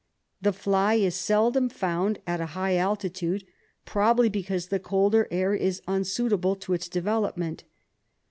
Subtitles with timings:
[0.41, 3.45] The fly is seldom found at a high altitude,
[3.85, 7.65] probably be cause the colder air is unsuitable to its development.